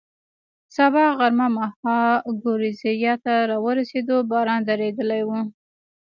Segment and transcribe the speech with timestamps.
[0.75, 5.29] سبا غرمه مهال ګورېزیا ته را ورسېدو، باران درېدلی و.